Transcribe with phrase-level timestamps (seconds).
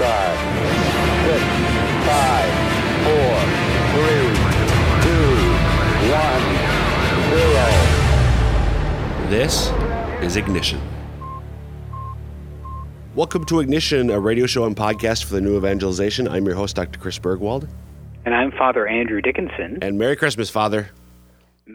[0.00, 0.32] start.
[1.28, 1.44] Six,
[2.08, 2.50] five,
[3.04, 3.36] four,
[3.92, 4.32] three,
[5.04, 5.28] two,
[6.08, 6.44] one,
[7.28, 7.68] zero.
[9.28, 9.54] This
[10.24, 10.80] is Ignition.
[13.14, 16.26] Welcome to Ignition, a radio show and podcast for the new evangelization.
[16.28, 16.98] I'm your host, Dr.
[16.98, 17.68] Chris Burgwald.
[18.24, 19.80] And I'm Father Andrew Dickinson.
[19.82, 20.88] And Merry Christmas, Father.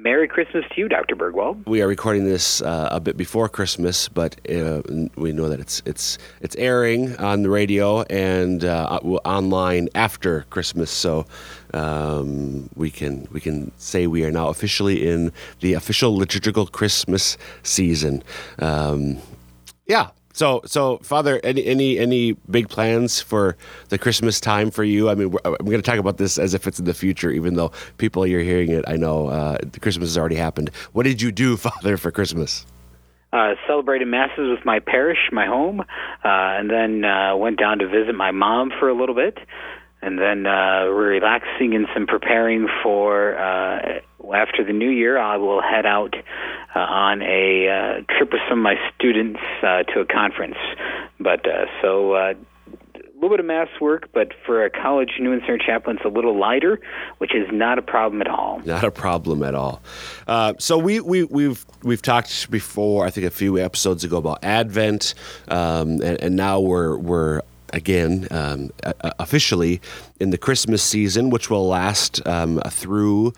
[0.04, 1.16] Merry Christmas to you, Dr.
[1.16, 1.66] Burgwald.
[1.66, 4.82] We are recording this uh, a bit before Christmas, but uh,
[5.16, 10.91] we know that it's it's it's airing on the radio and uh, online after Christmas.
[10.91, 11.26] So
[11.73, 15.31] um, we can we can say we are now officially in
[15.62, 18.23] the official liturgical Christmas season.
[18.59, 19.17] Um,
[19.88, 23.55] yeah, so, so Father, any any any big plans for
[23.88, 25.09] the Christmas time for you?
[25.09, 27.53] I mean, I'm going to talk about this as if it's in the future, even
[27.53, 28.84] though people you're hearing it.
[28.85, 30.71] I know uh, Christmas has already happened.
[30.91, 32.66] What did you do, Father, for Christmas?
[33.31, 35.85] Uh, celebrated masses with my parish, my home, uh,
[36.23, 39.38] and then uh, went down to visit my mom for a little bit,
[40.02, 44.02] and then uh, relaxing and some preparing for uh,
[44.34, 45.18] after the new year.
[45.18, 46.16] I will head out
[46.76, 50.58] uh, on a uh, trip with some of my students uh, to a conference.
[51.20, 52.14] But uh, so.
[52.14, 52.34] Uh,
[52.98, 56.09] a little bit of mass work, but for a college Newman Center chaplain, it's a
[56.09, 56.81] little lighter,
[57.20, 58.59] which is not a problem at all.
[58.66, 59.81] Not a problem at all.
[60.28, 64.44] Uh, so we we we've we've talked before, I think a few episodes ago about
[64.44, 65.14] Advent,
[65.48, 67.42] um, and, and now we're we're
[67.73, 68.71] again um,
[69.19, 69.81] officially
[70.19, 73.33] in the Christmas season, which will last um, through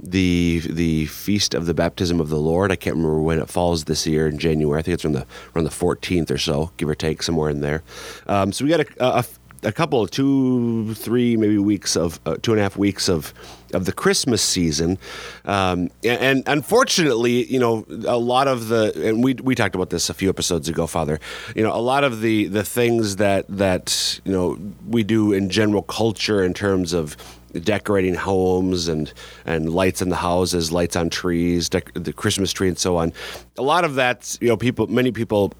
[0.00, 2.70] the the feast of the baptism of the Lord.
[2.70, 4.78] I can't remember when it falls this year in January.
[4.78, 7.60] I think it's around the around the 14th or so, give or take, somewhere in
[7.60, 7.82] there.
[8.26, 9.24] Um, so we got a, a,
[9.62, 13.32] a couple of two, three, maybe weeks of uh, two and a half weeks of
[13.74, 14.96] of the Christmas season,
[15.44, 19.90] um, and, and, unfortunately, you know, a lot of the and we we talked about
[19.90, 21.20] this a few episodes ago, Father.
[21.54, 25.50] You know, a lot of the the things that that you know we do in
[25.50, 27.16] general culture in terms of
[27.60, 29.12] decorating homes and
[29.44, 33.12] and lights in the houses, lights on trees, dec- the Christmas tree, and so on.
[33.56, 35.52] A lot of that, you know, people, many people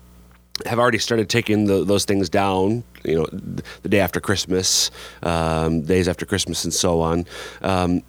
[0.66, 2.84] have already started taking the, those things down.
[3.04, 3.26] You know,
[3.82, 4.90] the day after Christmas,
[5.22, 7.26] um, days after Christmas, and so on.
[7.62, 8.02] Um,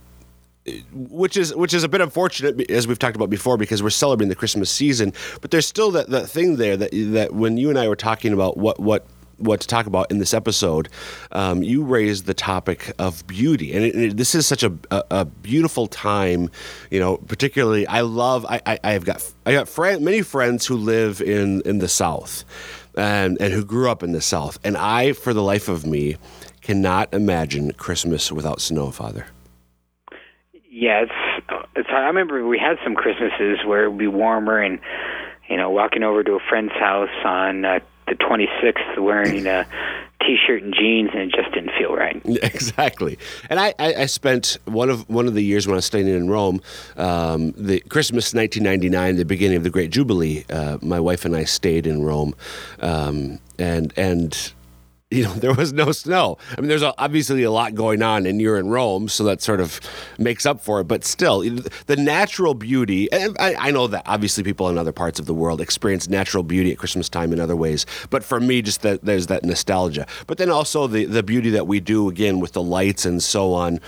[0.94, 4.30] which is which is a bit unfortunate as we've talked about before because we're celebrating
[4.30, 7.80] the Christmas season, but there's still that, that thing there that that when you and
[7.80, 9.06] I were talking about what what
[9.40, 10.90] what to talk about in this episode,
[11.32, 15.04] um, you raised the topic of beauty, and, it, it, this is such a, a,
[15.12, 16.50] a, beautiful time.
[16.90, 18.46] You know, particularly, I love.
[18.46, 22.44] I, I, have got I got friend, many friends who live in in the South,
[22.96, 26.18] and and who grew up in the South, and I, for the life of me,
[26.62, 29.26] cannot imagine Christmas without snow, Father.
[30.70, 31.90] Yeah, it's it's.
[31.92, 34.80] I remember we had some Christmases where it would be warmer and
[35.50, 37.80] you know, walking over to a friend's house on uh,
[38.10, 39.66] the 26th wearing a
[40.22, 42.22] t-shirt and jeans and it just didn't feel right.
[42.44, 43.18] Exactly.
[43.50, 46.14] And I, I, I spent one of one of the years when i was studying
[46.14, 46.62] in rome
[46.98, 51.44] um, the christmas 1999 the beginning of the great jubilee uh, my wife and i
[51.44, 52.36] stayed in rome
[52.80, 54.54] um, and and
[55.12, 56.38] you know there was no snow.
[56.58, 59.60] I mean there's obviously a lot going on and you're in rome so that sort
[59.60, 59.80] of
[60.18, 61.42] makes up for it but still
[61.88, 65.34] the natural beauty and I, I, know that obviously people in other parts of the
[65.34, 69.04] world experience natural beauty at christmas time in other ways but for me just that
[69.04, 70.06] there's that nostalgia.
[70.28, 73.54] But then also the, the beauty that we do again with the lights and so
[73.54, 73.80] on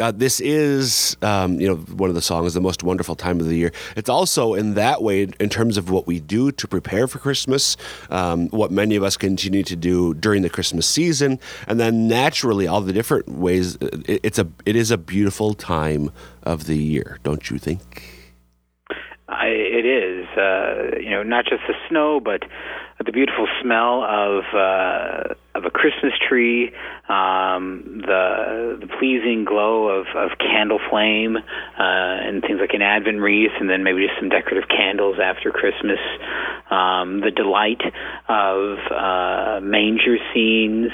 [0.00, 3.46] uh, this is, um, you know, one of the songs, the most wonderful time of
[3.46, 3.72] the year.
[3.96, 7.76] It's also in that way, in terms of what we do to prepare for Christmas,
[8.10, 12.66] um, what many of us continue to do during the Christmas season, and then naturally
[12.66, 13.76] all the different ways.
[13.76, 16.10] Uh, it, it's a, it is a beautiful time
[16.42, 18.12] of the year, don't you think?
[19.28, 22.42] I, it is, uh, you know, not just the snow, but
[23.04, 26.72] the beautiful smell of uh, of a Christmas tree,
[27.08, 31.42] um, the the pleasing glow of, of candle flame, uh,
[31.78, 35.98] and things like an Advent wreath, and then maybe just some decorative candles after Christmas.
[36.70, 37.82] Um, the delight
[38.28, 40.90] of uh, manger scenes.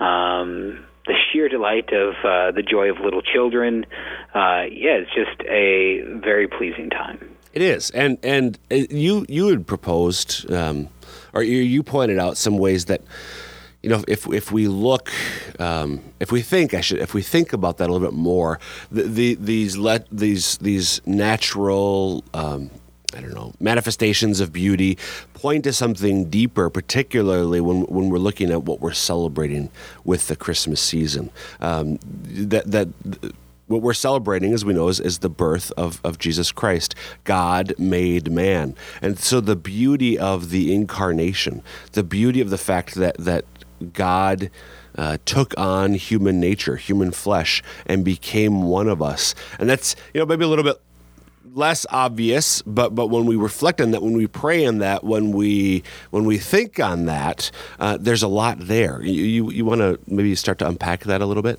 [0.00, 3.84] Um, the sheer delight of uh, the joy of little children.
[4.34, 7.36] Uh, yeah, it's just a very pleasing time.
[7.52, 10.88] It is, and and uh, you you had proposed, um,
[11.34, 13.02] or you, pointed out some ways that
[13.82, 15.12] you know, if if we look,
[15.60, 18.58] um, if we think, I should, if we think about that a little bit more,
[18.90, 22.24] the, the these let these these natural.
[22.32, 22.70] Um,
[23.14, 24.98] I don't know, manifestations of beauty
[25.34, 29.70] point to something deeper, particularly when, when we're looking at what we're celebrating
[30.02, 31.30] with the Christmas season.
[31.60, 32.88] Um, that, that
[33.66, 36.94] what we're celebrating, as we know, is, is the birth of, of Jesus Christ,
[37.24, 38.74] God made man.
[39.00, 41.62] And so the beauty of the incarnation,
[41.92, 43.44] the beauty of the fact that, that
[43.92, 44.50] God
[44.96, 49.34] uh, took on human nature, human flesh, and became one of us.
[49.58, 50.80] And that's you know maybe a little bit
[51.54, 55.32] less obvious, but but when we reflect on that, when we pray on that, when
[55.32, 57.50] we when we think on that,
[57.80, 59.02] uh, there's a lot there.
[59.02, 61.58] You you, you want to maybe start to unpack that a little bit.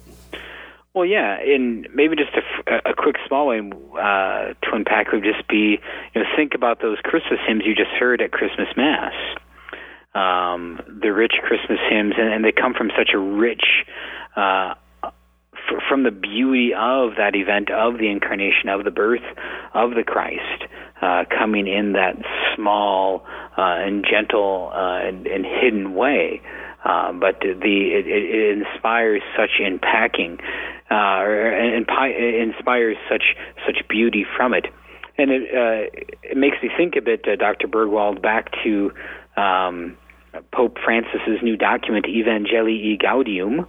[0.96, 5.46] Well, yeah, and maybe just a, a quick small way uh, to unpack would just
[5.50, 5.78] be,
[6.14, 9.14] you know, think about those Christmas hymns you just heard at Christmas Mass.
[10.16, 13.84] Um, the rich Christmas hymns, and, and they come from such a rich,
[14.38, 19.26] uh, f- from the beauty of that event, of the incarnation, of the birth
[19.74, 20.64] of the Christ,
[21.02, 22.16] uh, coming in that
[22.56, 23.26] small
[23.58, 26.42] uh, and gentle uh, and, and hidden way.
[26.42, 30.38] Uh, but the it, it inspires such unpacking,
[30.92, 31.24] uh,
[32.46, 33.36] inspires such
[33.66, 34.68] such beauty from it,
[35.18, 35.90] and it uh,
[36.24, 37.68] it makes me think a bit, uh, Dr.
[37.68, 38.92] Burgwald, back to
[39.36, 39.98] um,
[40.54, 43.68] Pope Francis's new document Evangelii Gaudium.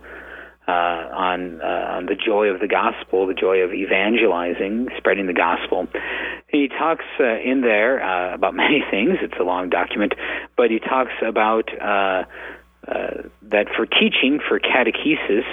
[0.68, 5.32] Uh, on uh, on the joy of the gospel, the joy of evangelizing, spreading the
[5.32, 5.86] gospel.
[6.48, 9.18] He talks uh, in there uh, about many things.
[9.22, 10.14] It's a long document,
[10.56, 11.70] but he talks about
[12.88, 15.44] uh, that for teaching, for catechesis,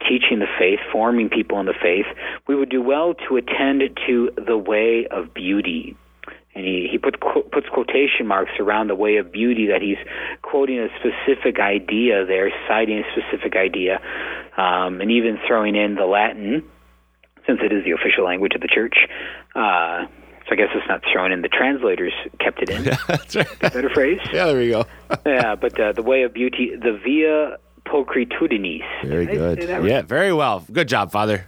[0.00, 2.06] teaching the faith, forming people in the faith,
[2.46, 5.96] we would do well to attend to the way of beauty.
[6.54, 9.98] And he, he put, qu- puts quotation marks around the way of beauty that he's
[10.42, 14.00] quoting a specific idea there, citing a specific idea,
[14.56, 16.64] um, and even throwing in the Latin,
[17.46, 18.96] since it is the official language of the church.
[19.54, 20.06] Uh,
[20.48, 21.42] so I guess it's not thrown in.
[21.42, 22.84] The translators kept it in.
[22.88, 23.58] Yeah, that's right.
[23.60, 24.20] Better phrase.
[24.32, 24.86] Yeah, there we go.
[25.26, 28.82] yeah, but uh, the way of beauty, the via pulchritudinis.
[29.04, 29.62] Very good.
[29.62, 30.64] Yeah, very well.
[30.72, 31.46] Good job, Father.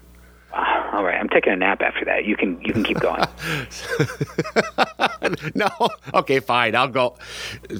[0.53, 2.25] All right, I'm taking a nap after that.
[2.25, 3.23] You can you can keep going.
[5.55, 5.69] no,
[6.13, 6.75] okay, fine.
[6.75, 7.17] I'll go.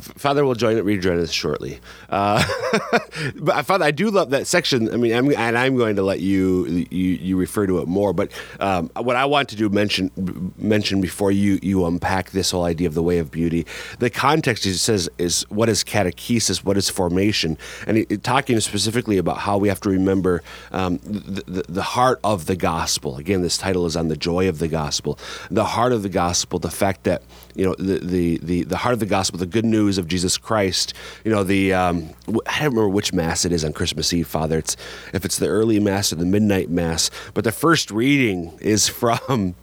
[0.01, 1.81] Father will join rejoin us shortly.
[2.09, 2.45] Uh,
[3.37, 4.93] but Father, I do love that section.
[4.93, 8.13] I mean, I'm, and I'm going to let you you, you refer to it more.
[8.13, 8.31] But
[8.61, 12.87] um, what I want to do mention mention before you you unpack this whole idea
[12.87, 13.67] of the way of beauty.
[13.99, 17.59] The context he says is what is catechesis, what is formation,
[17.89, 22.21] and he, talking specifically about how we have to remember um, the, the the heart
[22.23, 23.17] of the gospel.
[23.17, 25.19] Again, this title is on the joy of the gospel,
[25.51, 27.23] the heart of the gospel, the fact that
[27.55, 30.39] you know the the the, the heart of the gospel, the good news of Jesus
[30.39, 30.95] Christ.
[31.25, 34.59] You know the um, I don't remember which mass it is on Christmas Eve, Father.
[34.59, 34.77] It's
[35.13, 39.57] if it's the early mass or the midnight mass, but the first reading is from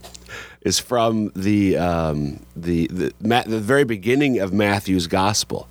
[0.61, 5.67] is from the um, the the, the very beginning of Matthew's gospel.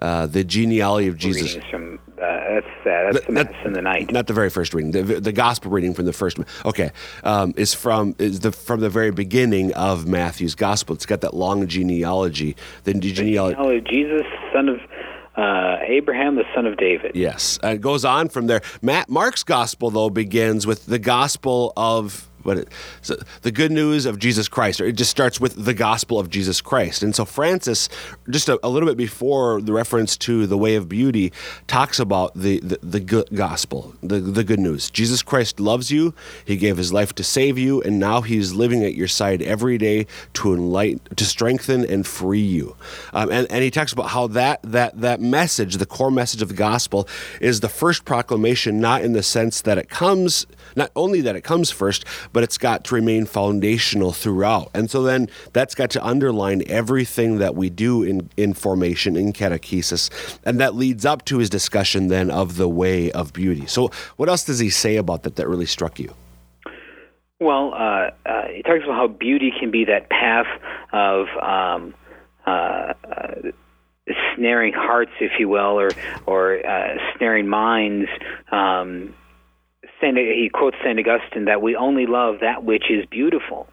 [0.00, 1.56] Uh, the genealogy of Jesus.
[1.56, 4.12] Uh, that's uh, that's the mass in the night.
[4.12, 4.92] Not the very first reading.
[4.92, 6.38] The, the gospel reading from the first.
[6.64, 6.90] Okay,
[7.24, 10.94] um, is from is the from the very beginning of Matthew's gospel.
[10.94, 12.56] It's got that long genealogy.
[12.84, 13.78] The genealogy.
[13.78, 14.22] of Jesus,
[14.52, 14.80] son of
[15.36, 17.12] uh, Abraham, the son of David.
[17.14, 18.60] Yes, uh, it goes on from there.
[18.82, 22.68] Matt Mark's gospel though begins with the gospel of but it,
[23.02, 26.30] so the good news of Jesus Christ, or it just starts with the gospel of
[26.30, 27.02] Jesus Christ.
[27.02, 27.88] And so Francis,
[28.28, 31.32] just a, a little bit before the reference to the way of beauty,
[31.66, 34.90] talks about the, the, the gospel, the, the good news.
[34.90, 36.14] Jesus Christ loves you.
[36.44, 39.78] He gave his life to save you, and now he's living at your side every
[39.78, 42.76] day to enlighten, to strengthen and free you.
[43.12, 46.48] Um, and, and he talks about how that, that, that message, the core message of
[46.48, 47.08] the gospel,
[47.40, 51.42] is the first proclamation, not in the sense that it comes, not only that it
[51.42, 54.70] comes first, but it's got to remain foundational throughout.
[54.74, 59.32] And so then that's got to underline everything that we do in, in formation, in
[59.32, 60.38] catechesis.
[60.44, 63.66] And that leads up to his discussion then of the way of beauty.
[63.66, 66.14] So, what else does he say about that that really struck you?
[67.38, 70.46] Well, uh, uh, he talks about how beauty can be that path
[70.92, 71.94] of um,
[72.46, 73.52] uh, uh
[74.36, 75.90] snaring hearts, if you will, or
[76.26, 78.08] or uh, snaring minds.
[78.50, 79.14] Um,
[80.00, 80.98] Saint, he quotes St.
[80.98, 83.68] Augustine that we only love that which is beautiful.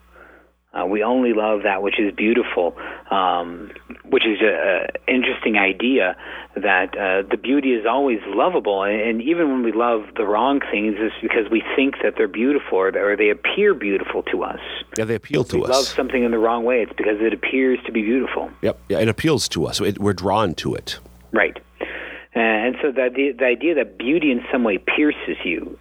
[0.74, 2.76] Uh, we only love that which is beautiful,
[3.10, 3.70] um,
[4.04, 6.14] which is an interesting idea
[6.56, 8.82] that uh, the beauty is always lovable.
[8.82, 12.28] And, and even when we love the wrong things, it's because we think that they're
[12.28, 14.60] beautiful or, or they appear beautiful to us.
[14.98, 15.68] Yeah, they appeal if to we us.
[15.70, 18.50] love something in the wrong way, it's because it appears to be beautiful.
[18.60, 19.80] Yep, yeah, it appeals to us.
[19.80, 20.98] It, we're drawn to it.
[21.32, 21.56] Right.
[21.80, 25.78] Uh, and so that the, the idea that beauty in some way pierces you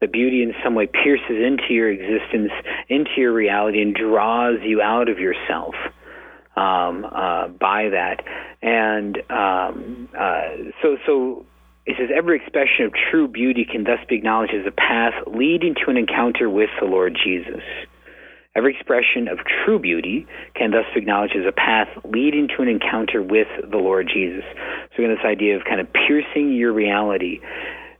[0.00, 2.52] the beauty in some way pierces into your existence,
[2.88, 5.74] into your reality, and draws you out of yourself
[6.56, 8.24] um, uh, by that.
[8.62, 11.46] And um, uh, so, so
[11.86, 15.74] it says every expression of true beauty can thus be acknowledged as a path leading
[15.84, 17.62] to an encounter with the Lord Jesus.
[18.56, 22.68] Every expression of true beauty can thus be acknowledged as a path leading to an
[22.68, 24.44] encounter with the Lord Jesus.
[24.96, 27.40] So, again, this idea of kind of piercing your reality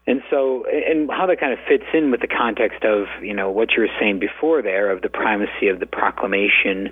[0.07, 3.51] and so, and how that kind of fits in with the context of you know
[3.51, 6.89] what you were saying before there of the primacy of the proclamation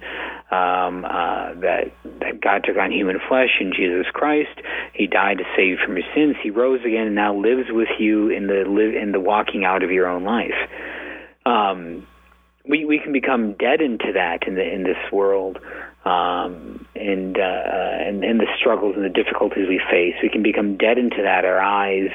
[0.50, 4.60] um, uh, that that God took on human flesh in Jesus Christ.
[4.92, 6.36] He died to save you from your sins.
[6.42, 9.82] He rose again and now lives with you in the live in the walking out
[9.82, 10.68] of your own life.
[11.46, 12.06] Um,
[12.68, 15.58] we we can become deadened to that in the in this world
[16.04, 20.14] um, and, uh, and and the struggles and the difficulties we face.
[20.22, 21.44] We can become deadened to that.
[21.44, 22.10] Our eyes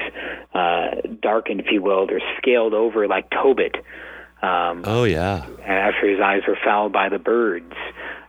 [0.54, 2.06] uh, darkened, if you will.
[2.06, 3.76] They're scaled over like Tobit.
[4.42, 5.46] Um, oh yeah.
[5.64, 7.74] After his eyes were fouled by the birds.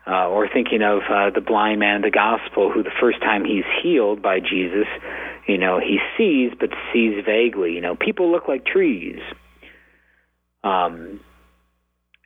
[0.07, 3.43] Uh, or thinking of uh, the blind man in the gospel who the first time
[3.43, 4.85] he's healed by Jesus,
[5.47, 7.73] you know, he sees but sees vaguely.
[7.73, 9.17] You know, people look like trees.
[10.63, 11.21] Um,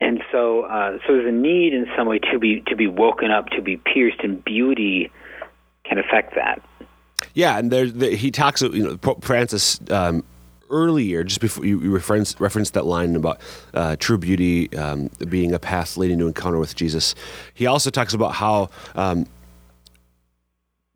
[0.01, 3.31] and so uh, so there's a need in some way to be to be woken
[3.31, 5.11] up, to be pierced, and beauty
[5.83, 6.61] can affect that.
[7.33, 8.61] Yeah, and there's the, he talks.
[8.61, 9.79] You know, Pope Francis.
[9.89, 10.23] Um,
[10.71, 13.41] earlier, just before you, you referenced, that line about
[13.73, 17.15] uh, true beauty um, being a path leading to encounter with Jesus,
[17.55, 19.25] he also talks about how um,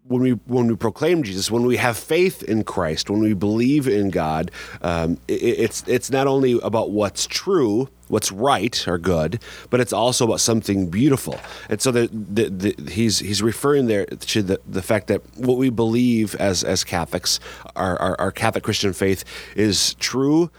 [0.03, 3.87] when we when we proclaim Jesus, when we have faith in Christ, when we believe
[3.87, 9.41] in God, um, it, it's it's not only about what's true, what's right or good,
[9.69, 11.39] but it's also about something beautiful.
[11.69, 15.57] And so the, the, the, he's he's referring there to the, the fact that what
[15.57, 17.39] we believe as as Catholics,
[17.75, 20.49] our, our, our Catholic Christian faith, is true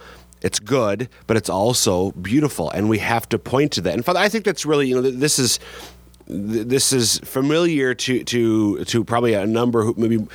[0.45, 3.95] it's good, but it's also beautiful, and we have to point to that.
[3.95, 5.59] And Father, I think that's really, you know, this is
[6.27, 10.27] this is familiar to to to probably a number who maybe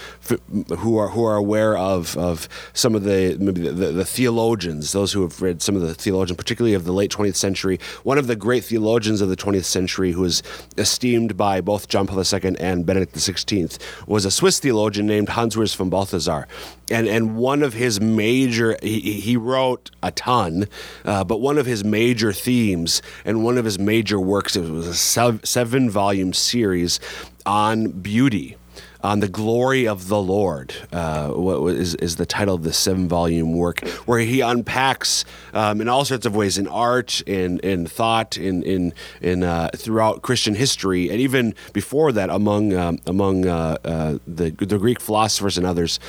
[0.78, 4.92] who are who are aware of of some of the maybe the, the, the, theologians,
[4.92, 7.80] those who have read some of the theologians, particularly of the late 20th century.
[8.04, 10.44] One of the great theologians of the 20th century, who was
[10.78, 15.56] esteemed by both John Paul II and Benedict XVI, was a Swiss theologian named Hans
[15.56, 16.48] Urs von Balthasar,
[16.92, 20.68] and and one of his major he, he wrote a ton,
[21.04, 24.88] uh, but one of his major themes and one of his major works it was
[24.88, 27.00] a seven volume series
[27.46, 28.58] on beauty
[29.02, 33.08] on the glory of the Lord, uh, what is, is the title of the seven
[33.08, 37.86] volume work, where he unpacks um, in all sorts of ways in art, in in
[37.88, 43.46] thought, in in in uh, throughout Christian history, and even before that among um, among
[43.46, 46.00] uh, uh the the Greek philosophers and others,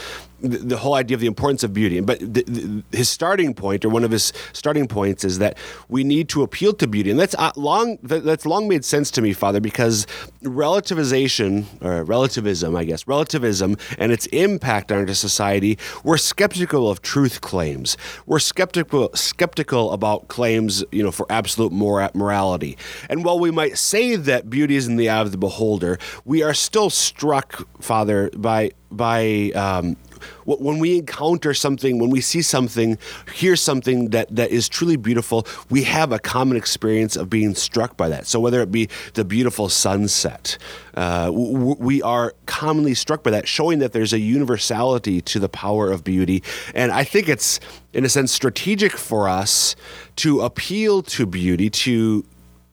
[0.42, 2.00] the, whole idea of the importance of beauty.
[2.00, 6.04] But the, the, his starting point, or one of his starting points, is that we
[6.04, 9.32] need to appeal to beauty, and that's uh, long that's long made sense to me,
[9.32, 10.06] Father, because
[10.42, 17.02] relativization or relativism, I guess, relativism and its impact on our society, we're skeptical of
[17.02, 17.96] truth claims.
[18.26, 22.78] We're skeptical skeptical about claims, you know, for absolute mor- morality.
[23.08, 26.42] And while we might say that beauty is in the eye of the beholder, we
[26.42, 29.96] are still struck, Father, by by um,
[30.44, 32.98] when we encounter something, when we see something,
[33.34, 37.96] hear something that, that is truly beautiful, we have a common experience of being struck
[37.96, 38.26] by that.
[38.26, 40.58] So whether it be the beautiful sunset,
[40.94, 45.90] uh, we are commonly struck by that, showing that there's a universality to the power
[45.90, 46.42] of beauty.
[46.74, 47.60] And I think it's,
[47.92, 49.76] in a sense, strategic for us
[50.16, 52.24] to appeal to beauty, to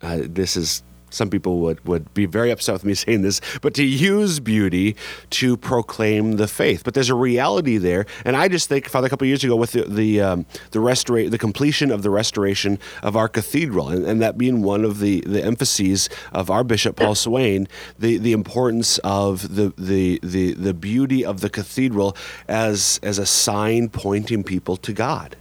[0.02, 3.74] uh, this is some people would, would be very upset with me saying this, but
[3.76, 4.96] to use beauty
[5.32, 6.84] to proclaim the faith.
[6.84, 9.72] But there's a reality there, and I just think, Father, a couple years ago with
[9.72, 14.22] the the um, the restora- the completion of the restoration of our cathedral, and, and
[14.22, 18.98] that being one of the, the emphases of our Bishop Paul Swain, the, the importance
[19.00, 22.16] of the, the the the beauty of the cathedral
[22.48, 25.36] as as a sign pointing people to God.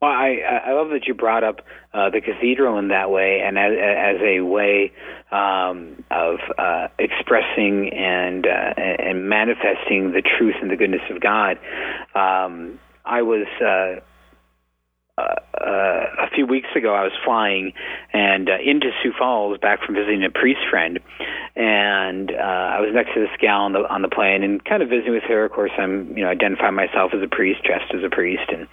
[0.00, 1.62] Well, I I love that you brought up
[1.94, 4.92] uh, the cathedral in that way, and as, as a way
[5.30, 11.58] um, of uh, expressing and uh, and manifesting the truth and the goodness of God.
[12.14, 13.46] Um, I was.
[13.60, 14.00] Uh,
[15.16, 17.72] uh, uh, a few weeks ago, I was flying
[18.12, 20.98] and uh, into Sioux Falls, back from visiting a priest friend,
[21.54, 24.82] and uh, I was next to this gal on the on the plane and kind
[24.82, 25.44] of visiting with her.
[25.44, 28.66] Of course, I'm you know identifying myself as a priest, dressed as a priest, and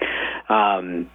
[0.49, 1.11] um,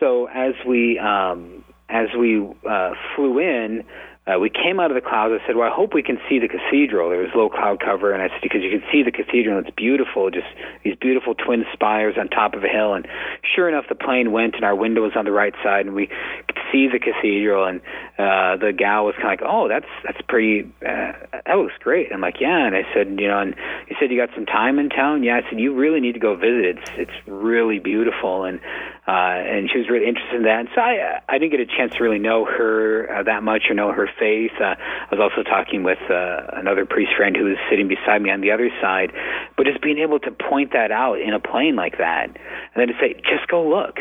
[0.00, 3.84] so as we um, as we uh, flew in,
[4.26, 5.34] uh, we came out of the clouds.
[5.34, 8.12] I said, "Well, I hope we can see the cathedral." There was low cloud cover,
[8.12, 10.30] and I said, "Because you can see the cathedral, and it's beautiful.
[10.30, 10.46] Just
[10.84, 13.08] these beautiful twin spires on top of a hill." And
[13.42, 16.06] sure enough, the plane went, and our window was on the right side, and we
[16.06, 17.64] could see the cathedral.
[17.64, 17.80] And
[18.18, 20.70] uh, the gal was kind of like, "Oh, that's that's pretty.
[20.80, 21.12] Uh,
[21.46, 23.54] that looks great." I'm like, "Yeah." And I said, "You know," and
[23.88, 25.40] he said, "You got some time in town?" Yeah.
[25.40, 26.76] I said, "You really need to go visit.
[26.76, 28.60] It's it's really beautiful." And
[29.10, 30.60] uh, and she was really interested in that.
[30.60, 33.64] And so I, I didn't get a chance to really know her uh, that much
[33.68, 34.52] or know her faith.
[34.60, 38.30] Uh, I was also talking with uh, another priest friend who was sitting beside me
[38.30, 39.10] on the other side,
[39.56, 42.86] but just being able to point that out in a plane like that, and then
[42.86, 43.98] to say, just go look.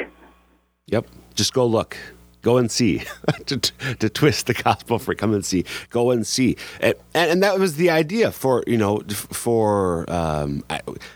[0.86, 1.98] Yep, just go look
[2.42, 3.04] go and see
[3.46, 6.56] to, to twist the gospel for come and see go and see.
[6.80, 9.00] And, and that was the idea for you know
[9.32, 10.64] for um,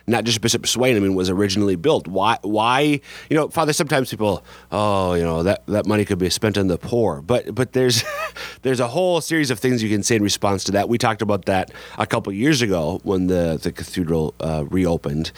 [0.08, 2.08] not just bishop swain i mean was originally built.
[2.08, 6.30] Why why you know father sometimes people oh you know that that money could be
[6.30, 7.22] spent on the poor.
[7.22, 8.04] But but there's
[8.62, 10.90] there's a whole series of things you can say in response to that.
[10.90, 15.32] We talked about that a couple years ago when the the cathedral uh, reopened.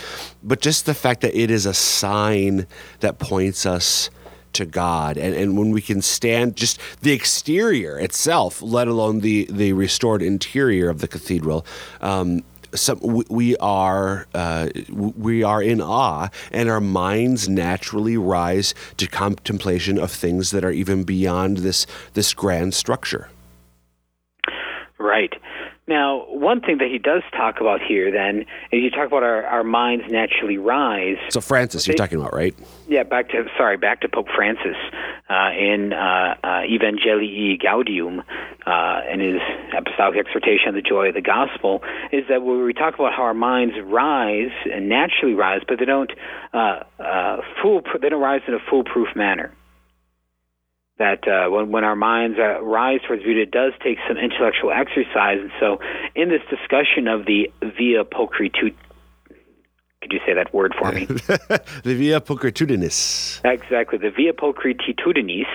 [0.43, 2.67] But just the fact that it is a sign
[2.99, 4.09] that points us
[4.55, 9.47] to God, and, and when we can stand just the exterior itself, let alone the
[9.49, 11.65] the restored interior of the cathedral.
[12.01, 12.43] Um,
[12.73, 19.97] some, we are uh, we are in awe, and our minds naturally rise to contemplation
[19.97, 23.29] of things that are even beyond this this grand structure.
[24.97, 25.33] Right.
[25.87, 29.45] Now, one thing that he does talk about here, then, is you talk about our,
[29.45, 31.17] our minds naturally rise.
[31.29, 32.55] So, Francis, you're talking about, right?
[32.87, 34.75] Yeah, back to sorry, back to Pope Francis
[35.29, 38.23] uh, in uh, uh, Evangelii Gaudium,
[38.65, 39.39] uh, in his
[39.77, 43.21] apostolic exhortation on the joy of the gospel, is that when we talk about how
[43.21, 46.11] our minds rise and naturally rise, but they don't
[46.53, 49.53] uh, uh, fool, they don't rise in a foolproof manner
[50.97, 54.71] that uh, when, when our minds uh, rise towards beauty, it does take some intellectual
[54.71, 55.39] exercise.
[55.41, 55.79] And so,
[56.15, 58.75] in this discussion of the via pulchritude,
[60.01, 61.05] could you say that word for me?
[61.83, 63.41] the via pulchritudinis.
[63.43, 65.47] Exactly, the via pulchritudinis.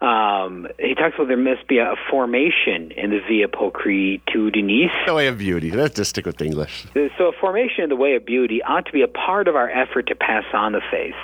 [0.00, 5.06] Um, he talks about there must be a formation in the via pulchritudinis.
[5.06, 5.70] The way of beauty.
[5.70, 6.86] Let's just stick with English.
[7.18, 9.68] So, a formation in the way of beauty ought to be a part of our
[9.68, 11.14] effort to pass on the faith.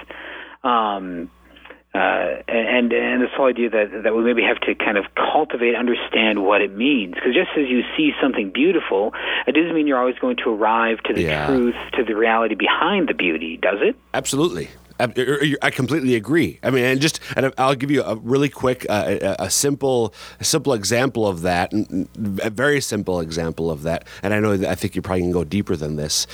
[0.64, 1.30] Um,
[1.94, 5.74] uh, and and this whole idea that that we maybe have to kind of cultivate,
[5.74, 7.14] understand what it means.
[7.14, 9.12] Because just as you see something beautiful,
[9.46, 11.46] it doesn't mean you're always going to arrive to the yeah.
[11.46, 13.96] truth, to the reality behind the beauty, does it?
[14.14, 14.70] Absolutely.
[15.62, 16.58] I completely agree.
[16.62, 20.44] I mean, and just and I'll give you a really quick, uh, a simple, a
[20.44, 24.06] simple example of that, a very simple example of that.
[24.22, 26.26] And I know that I think you probably can go deeper than this.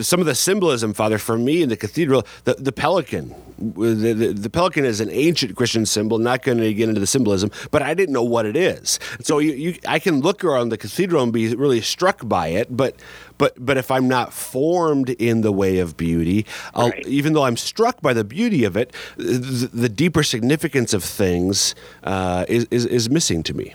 [0.00, 3.34] Some of the symbolism, Father, for me in the cathedral, the, the pelican.
[3.58, 6.18] The, the, the pelican is an ancient Christian symbol.
[6.18, 9.00] Not going to get into the symbolism, but I didn't know what it is.
[9.22, 12.76] So you, you, I can look around the cathedral and be really struck by it,
[12.76, 12.96] but
[13.38, 16.46] but but if I'm not formed in the way of beauty,
[16.76, 17.06] right.
[17.06, 21.74] even though I'm struck by the beauty of it, the, the deeper significance of things
[22.04, 23.74] uh, is, is, is missing to me.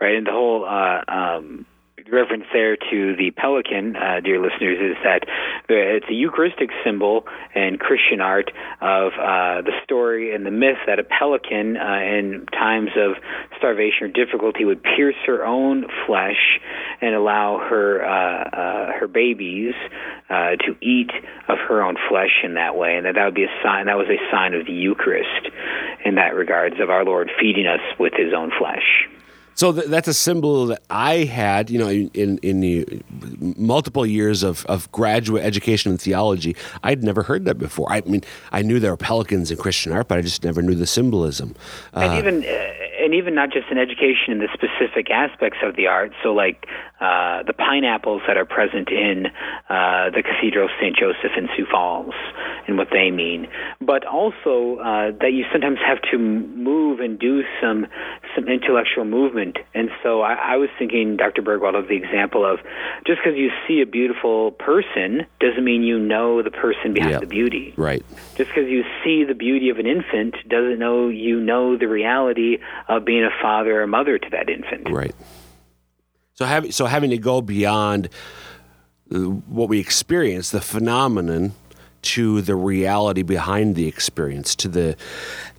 [0.00, 1.66] Right, and the whole uh, um,
[2.12, 5.26] reference there to the pelican, uh, dear listeners, is that
[5.68, 10.98] it's a Eucharistic symbol in Christian art of uh, the story and the myth that
[10.98, 13.16] a pelican, uh, in times of
[13.56, 16.60] starvation or difficulty, would pierce her own flesh
[17.00, 19.74] and allow her uh, uh, her babies
[20.28, 21.10] uh, to eat
[21.48, 23.86] of her own flesh in that way, and that that would be a sign.
[23.86, 25.48] That was a sign of the Eucharist
[26.04, 29.08] in that regards of our Lord feeding us with His own flesh.
[29.54, 33.02] So th- that's a symbol that I had, you know, in in the
[33.56, 36.56] multiple years of, of graduate education in theology.
[36.82, 37.90] I'd never heard that before.
[37.92, 40.74] I mean, I knew there were pelicans in Christian art, but I just never knew
[40.74, 41.54] the symbolism.
[41.92, 45.76] And uh, even uh, and even not just in education in the specific aspects of
[45.76, 46.12] the art.
[46.22, 46.66] So, like
[47.00, 49.26] uh, the pineapples that are present in
[49.68, 50.96] uh, the Cathedral of St.
[50.96, 52.14] Joseph in Sioux Falls
[52.68, 53.48] and what they mean,
[53.80, 57.86] but also uh, that you sometimes have to move and do some
[58.34, 59.58] some intellectual movement.
[59.74, 61.42] And so, I, I was thinking, Dr.
[61.42, 62.60] Burgwald, of the example of
[63.06, 67.26] just because you see a beautiful person doesn't mean you know the person behind the
[67.26, 67.74] beauty.
[67.76, 68.04] Right.
[68.36, 72.58] Just because you see the beauty of an infant doesn't know you know the reality
[72.88, 74.90] of being a father or mother to that infant.
[74.90, 75.14] Right.
[76.34, 78.08] So having so having to go beyond
[79.12, 81.52] uh, what we experience, the phenomenon,
[82.02, 84.96] to the reality behind the experience, to the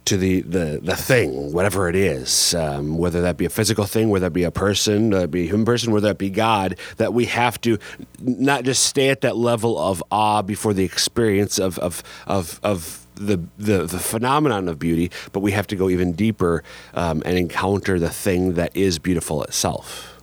[0.05, 4.09] to the the, the thing, whatever it is, um, whether that be a physical thing,
[4.09, 6.77] whether that be a person, whether that be a human person, whether that be God,
[6.97, 7.77] that we have to
[8.19, 13.07] not just stay at that level of awe before the experience of of of, of
[13.15, 17.37] the, the, the phenomenon of beauty, but we have to go even deeper um, and
[17.37, 20.19] encounter the thing that is beautiful itself.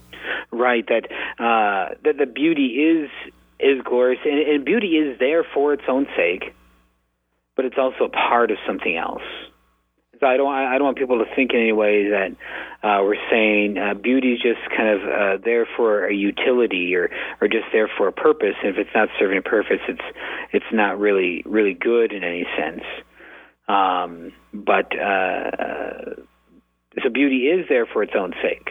[0.51, 0.85] Right.
[0.89, 1.05] That
[1.39, 3.11] uh, that the beauty is
[3.61, 6.55] is glorious, and, and beauty is there for its own sake,
[7.57, 9.23] but it's also a part of something else.
[10.21, 12.33] So I don't I don't want people to think in any way that
[12.83, 17.09] uh, we're saying uh, beauty is just kind of uh, there for a utility or
[17.41, 18.55] or just there for a purpose.
[18.63, 20.03] And if it's not serving a purpose, it's
[20.53, 22.83] it's not really really good in any sense.
[23.69, 26.17] Um, but uh,
[27.03, 28.71] so beauty is there for its own sake,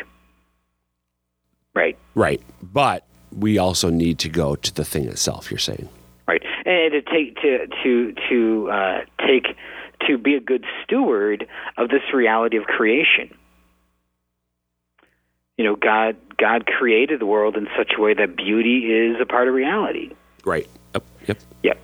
[1.73, 1.97] right?
[2.13, 2.41] Right.
[2.61, 5.49] But we also need to go to the thing itself.
[5.49, 5.87] You're saying.
[6.27, 9.55] Right, and to take to to to uh, take
[10.07, 13.35] to be a good steward of this reality of creation.
[15.57, 19.25] You know, God God created the world in such a way that beauty is a
[19.25, 20.11] part of reality.
[20.45, 20.67] Right.
[20.93, 21.03] Yep.
[21.27, 21.37] Yep.
[21.63, 21.79] Yep.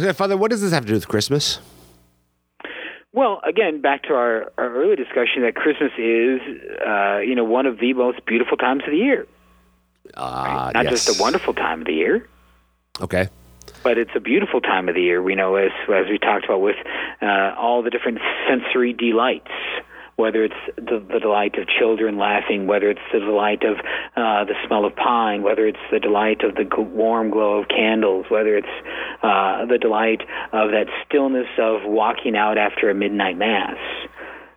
[0.00, 1.58] Okay, Father, what does this have to do with Christmas?
[3.12, 6.40] Well, again, back to our, our earlier discussion that Christmas is,
[6.86, 9.26] uh, you know, one of the most beautiful times of the year.
[10.14, 11.04] Uh, Not yes.
[11.06, 12.28] just a wonderful time of the year,
[13.00, 13.28] Okay.
[13.86, 15.22] But it's a beautiful time of the year.
[15.22, 16.74] We know, as as we talked about, with
[17.22, 18.18] uh, all the different
[18.48, 19.54] sensory delights.
[20.16, 23.76] Whether it's the, the delight of children laughing, whether it's the delight of
[24.16, 28.26] uh, the smell of pine, whether it's the delight of the warm glow of candles,
[28.28, 28.76] whether it's
[29.22, 30.22] uh, the delight
[30.52, 33.76] of that stillness of walking out after a midnight mass,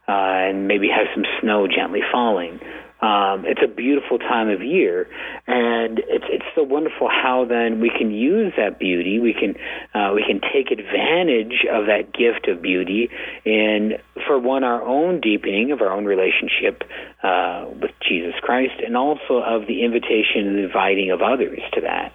[0.07, 2.59] uh, and maybe have some snow gently falling.
[3.01, 5.07] Um, it's a beautiful time of year,
[5.47, 9.19] and it's it's so wonderful how then we can use that beauty.
[9.19, 9.55] We can
[9.93, 13.09] uh, we can take advantage of that gift of beauty
[13.45, 13.93] in
[14.27, 16.83] for one our own deepening of our own relationship
[17.23, 22.11] uh, with Jesus Christ, and also of the invitation and inviting of others to that.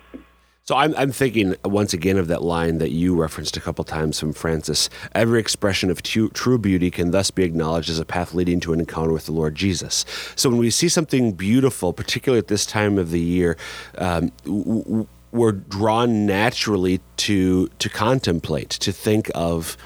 [0.66, 4.18] So I'm, I'm thinking once again of that line that you referenced a couple times
[4.18, 4.88] from Francis.
[5.14, 8.72] Every expression of tu- true beauty can thus be acknowledged as a path leading to
[8.72, 10.07] an encounter with the Lord Jesus.
[10.37, 13.59] So when we see something beautiful, particularly at this time of the year,
[13.98, 19.77] um, w- we're drawn naturally to to contemplate, to think of.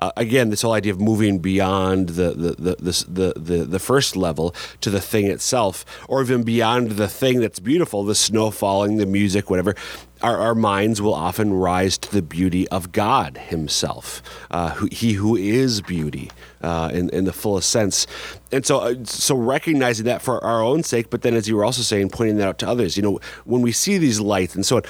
[0.00, 4.14] Uh, again, this whole idea of moving beyond the, the, the, the, the the first
[4.14, 8.98] level to the thing itself, or even beyond the thing that's beautiful, the snow falling,
[8.98, 9.74] the music, whatever,
[10.22, 15.12] our, our minds will often rise to the beauty of God Himself, uh, who, He
[15.14, 16.30] who is beauty
[16.62, 18.06] uh, in, in the fullest sense.
[18.50, 21.64] And so, uh, so recognizing that for our own sake, but then as you were
[21.64, 24.64] also saying, pointing that out to others, you know, when we see these lights and
[24.66, 24.82] so on,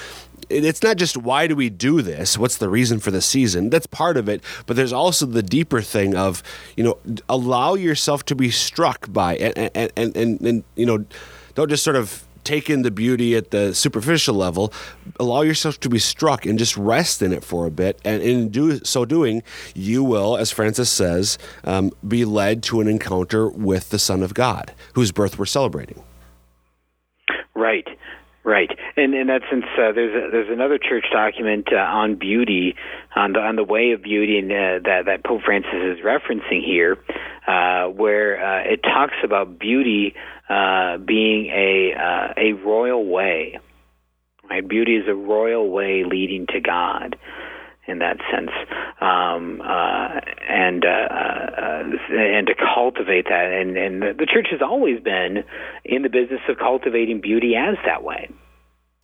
[0.49, 2.37] it- it's not just why do we do this?
[2.37, 3.69] What's the reason for the season?
[3.69, 6.41] That's part of it, but there's also the deeper thing of
[6.75, 11.05] you know allow yourself to be struck by and and and, and, and you know
[11.53, 14.73] don't just sort of take in the beauty at the superficial level.
[15.19, 18.49] Allow yourself to be struck and just rest in it for a bit, and in
[18.49, 19.43] do so doing,
[19.75, 24.33] you will, as Francis says, um, be led to an encounter with the Son of
[24.33, 26.03] God, whose birth we're celebrating.
[27.55, 27.87] Right,
[28.43, 32.75] right, and in that sense, uh, there's a, there's another church document uh, on beauty,
[33.15, 36.63] on the on the way of beauty, and uh, that that Pope Francis is referencing
[36.63, 36.97] here,
[37.47, 40.15] uh, where uh, it talks about beauty
[40.49, 43.59] uh, being a uh, a royal way.
[44.49, 47.15] Right, beauty is a royal way leading to God
[47.89, 48.51] in that sense,
[49.01, 53.51] um, uh, and uh, uh, and to cultivate that.
[53.51, 55.43] And, and the, the church has always been
[55.83, 58.29] in the business of cultivating beauty as that way.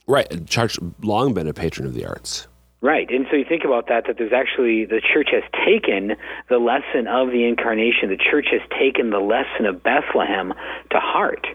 [0.08, 2.48] Right, church long been a patron of the arts.
[2.86, 4.04] Right, and so you think about that.
[4.06, 6.16] That there's actually the church has taken
[6.50, 8.10] the lesson of the incarnation.
[8.10, 10.54] The church has taken the lesson of Bethlehem
[10.92, 11.48] to heart.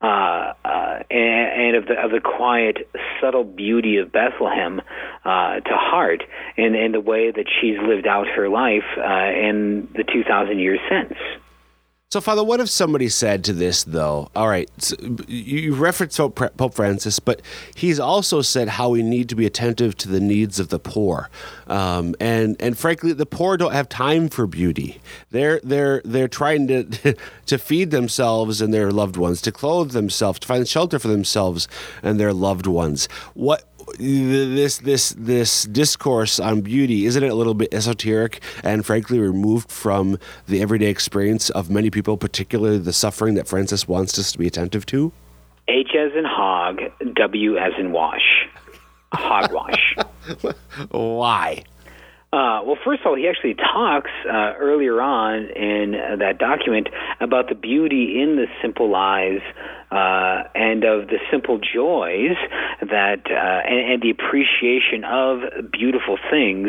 [0.00, 2.88] Uh, uh, and, and of the of the quiet,
[3.20, 4.80] subtle beauty of Bethlehem
[5.22, 6.22] uh, to heart,
[6.56, 10.60] and, in the way that she's lived out her life uh, in the two thousand
[10.60, 11.18] years since.
[12.10, 14.30] So, Father, what if somebody said to this, though?
[14.34, 14.96] All right, so
[15.28, 17.42] you referenced Pope Francis, but
[17.74, 21.28] he's also said how we need to be attentive to the needs of the poor,
[21.66, 25.02] um, and and frankly, the poor don't have time for beauty.
[25.32, 27.14] They're they're they're trying to
[27.46, 31.68] to feed themselves and their loved ones, to clothe themselves, to find shelter for themselves
[32.02, 33.06] and their loved ones.
[33.34, 33.64] What
[33.98, 39.70] this this this discourse on beauty isn't it a little bit esoteric and frankly removed
[39.70, 44.38] from the everyday experience of many people particularly the suffering that francis wants us to
[44.38, 45.12] be attentive to?
[45.68, 46.80] H as in hog,
[47.14, 48.48] W as in wash,
[49.12, 49.96] hogwash.
[50.90, 51.62] why
[52.30, 56.88] Uh, well, first of all, he actually talks uh, earlier on in uh, that document
[57.20, 59.40] about the beauty in the simple lives
[59.90, 62.36] uh, and of the simple joys
[62.82, 66.68] that uh, and, and the appreciation of beautiful things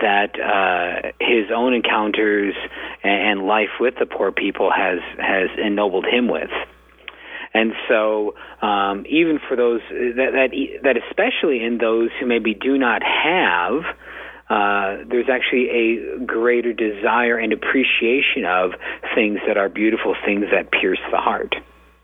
[0.00, 2.54] that uh, his own encounters
[3.02, 6.48] and, life with the poor people has has ennobled him with.
[7.52, 10.50] And so, um, even for those that, that
[10.82, 13.82] that especially in those who maybe do not have,
[14.50, 18.72] uh, there's actually a greater desire and appreciation of
[19.14, 21.54] things that are beautiful, things that pierce the heart.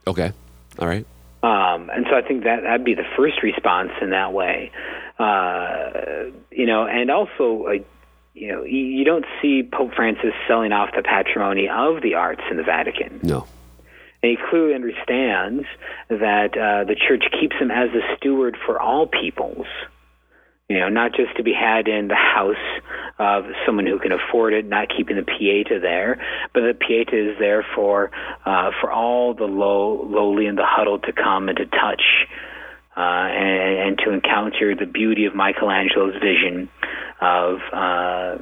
[0.06, 0.32] okay
[0.78, 1.06] all right
[1.42, 4.70] Um, and so I think that that'd be the first response in that way.
[5.18, 7.86] Uh, you know, and also, like,
[8.34, 12.42] you know, you you don't see Pope Francis selling off the patrimony of the arts
[12.50, 13.20] in the Vatican.
[13.22, 13.46] No.
[14.22, 15.64] And he clearly understands
[16.08, 19.66] that uh, the church keeps him as a steward for all peoples.
[20.70, 22.54] You know, not just to be had in the house
[23.18, 27.36] of someone who can afford it, not keeping the pieta there, but the pieta is
[27.40, 28.12] there for
[28.46, 32.02] uh, for all the low, lowly and the huddled to come and to touch
[32.96, 36.68] uh, and, and to encounter the beauty of Michelangelo's vision
[37.20, 38.38] of uh,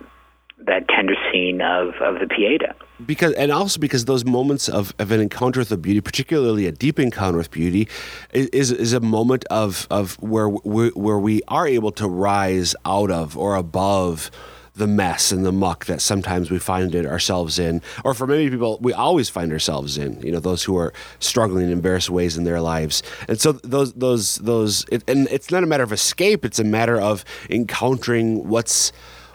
[0.67, 2.75] that tender scene of, of the Pieta.
[3.07, 6.73] because and also because those moments of, of an encounter with the beauty, particularly a
[6.73, 7.89] deep encounter with beauty,
[8.33, 13.11] is is a moment of of where we, where we are able to rise out
[13.11, 14.31] of or above
[14.79, 18.49] the mess and the muck that sometimes we find it ourselves in, or for many
[18.49, 20.21] people, we always find ourselves in.
[20.23, 23.93] You know, those who are struggling in various ways in their lives, and so those
[23.95, 28.49] those those, it, and it's not a matter of escape; it's a matter of encountering
[28.49, 28.93] what's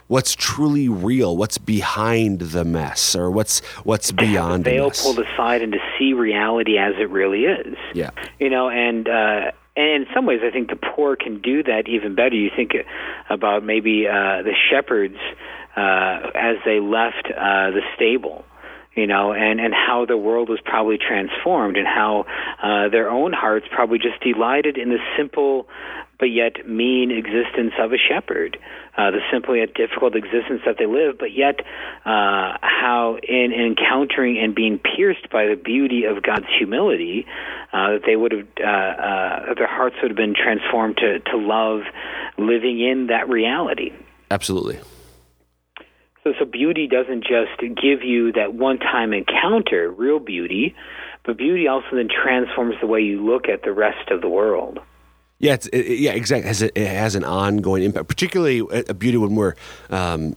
[0.08, 5.02] what's truly real, what's behind the mess, or what's what's beyond the the veil mess.
[5.02, 7.76] pulled aside and to see reality as it really is.
[7.94, 8.10] Yeah.
[8.38, 11.88] You know, and uh, and in some ways, I think the poor can do that
[11.88, 12.36] even better.
[12.36, 12.72] You think
[13.28, 15.16] about maybe uh, the shepherds
[15.76, 18.44] uh, as they left uh, the stable.
[18.94, 22.26] You know, and and how the world was probably transformed, and how
[22.62, 25.66] uh, their own hearts probably just delighted in the simple
[26.18, 28.56] but yet mean existence of a shepherd,
[28.96, 31.60] uh, the simple yet difficult existence that they live, but yet
[32.04, 37.26] uh, how in, in encountering and being pierced by the beauty of God's humility,
[37.72, 41.36] uh, that they would have, uh, uh, their hearts would have been transformed to, to
[41.36, 41.80] love
[42.38, 43.92] living in that reality.
[44.30, 44.78] Absolutely.
[46.22, 50.74] So, so beauty doesn't just give you that one-time encounter, real beauty,
[51.24, 54.78] but beauty also then transforms the way you look at the rest of the world.
[55.44, 56.46] Yeah, it, yeah, exactly.
[56.46, 59.54] It has, a, it has an ongoing impact, particularly a, a beauty when we're,
[59.90, 60.34] um,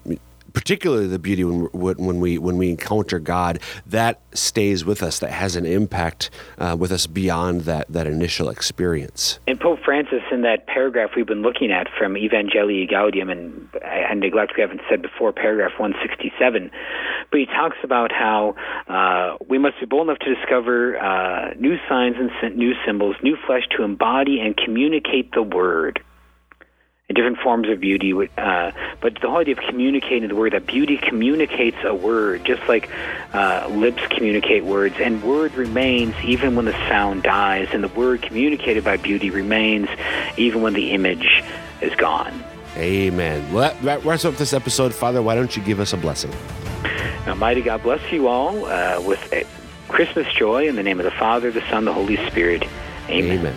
[0.57, 5.19] particularly the beauty when, when we when we encounter God, that stays with us.
[5.19, 9.37] That has an impact uh, with us beyond that that initial experience.
[9.45, 14.05] And Pope Francis, in that paragraph we've been looking at from Evangelii Gaudium, and I,
[14.09, 16.71] I neglect we haven't said before, paragraph 167,
[17.29, 18.55] but he talks about how
[18.87, 23.37] uh, we must be bold enough to discover uh, new signs and new symbols, new
[23.45, 26.01] flesh to embody and communicate the Word.
[27.09, 30.97] Different forms of beauty, uh, but the whole idea of communicating the word, that beauty
[30.97, 32.89] communicates a word, just like
[33.33, 38.21] uh, lips communicate words, and word remains even when the sound dies, and the word
[38.21, 39.87] communicated by beauty remains
[40.35, 41.41] even when the image
[41.79, 42.43] is gone.
[42.75, 43.53] Amen.
[43.53, 45.21] Well, that, wraps up this episode, Father.
[45.21, 46.31] Why don't you give us a blessing?
[47.25, 49.43] Now, mighty God bless you all uh, with uh,
[49.87, 52.65] Christmas joy in the name of the Father, the Son, the Holy Spirit.
[53.07, 53.39] Amen.
[53.39, 53.55] Amen.